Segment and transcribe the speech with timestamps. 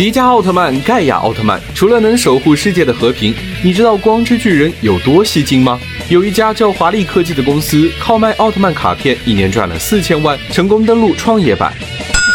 [0.00, 5.78] 迪迦奥特曼、盖亚奥特曼，除了能守护世界的和平，你知道光之巨人有多吸睛吗？
[6.08, 11.74] 有一家叫华丽科技的公司，靠卖奥特曼卡片，一年赚了四千万，成功登陆创业板。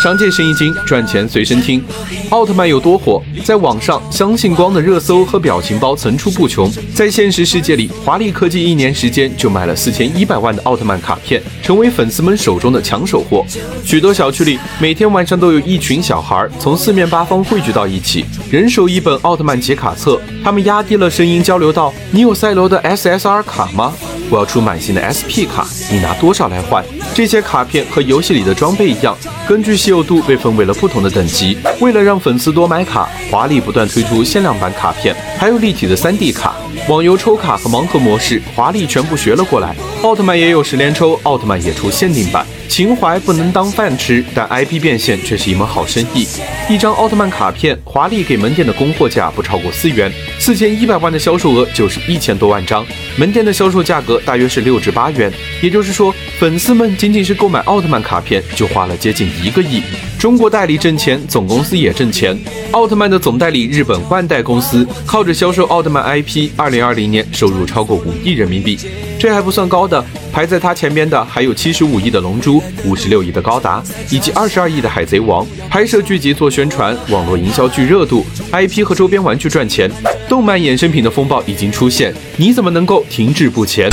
[0.05, 1.83] 商界生意经，赚钱随身听。
[2.29, 3.19] 奥特曼有多火？
[3.43, 6.71] 在网上，相信光的热搜和表情包层出不穷。
[6.93, 13.43] 在现实世界里，华丽科技一年时间就卖了四千一百万的奥特曼卡片，成为粉丝们手中的抢手货。
[13.83, 20.21] 许多小区里，每天晚上都有一群小孩从四面八方汇聚到一起，人手一本奥特曼解卡册。
[20.43, 23.91] 他们压低了声音交流道：“你有赛罗的 SSR 卡吗？
[24.29, 29.15] 我要出满星的 SP 卡，你拿多少来换？”这些卡片和游戏里的装备一样，
[29.47, 31.57] 根据稀有度被分为了不同的等级。
[31.79, 36.55] 为了让粉丝多买卡，华丽不断推出限量版卡片，还有立体的 3D 卡。
[36.87, 39.75] 网游抽卡和盲盒模式，华丽全部学了过来。
[40.03, 42.45] 奥特曼也有十连抽，奥特曼也出限定版。
[42.67, 46.27] 情怀不能当饭吃，但 IP 变现却是一门好生意。
[46.69, 52.85] 一张奥特曼卡片，华丽给门店的供货价不超过四元，四千一百万的销售额就是一千多万张。
[53.17, 59.81] 门店的销售价格大约是六至八元，也就是说，粉丝们仅仅是购买奥特曼卡片就花了接近一个亿。
[60.19, 62.37] 中国代理挣钱，总公司也挣钱。
[62.71, 68.77] 奥特曼的总代理日本万代公司靠着销售奥特曼 IP，二零二零年收入超过五亿人民币。
[69.25, 75.43] 这还不算高的，排在它前面的还有七十五亿的龙珠、五十六亿的高达，以及二十二亿的海贼王。
[75.67, 79.89] 拍摄剧集做宣传，网络营销聚热度，IP 和周边玩具赚钱，
[80.29, 83.89] 动漫衍生品的风暴已经出现，你怎么能够停滞不前？